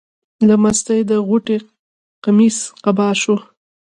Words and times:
له 0.47 0.55
مستۍ 0.63 0.99
د 1.09 1.11
غوټۍ 1.27 1.57
قمیص 2.23 2.57
قبا 2.83 3.07
شو. 3.21 3.35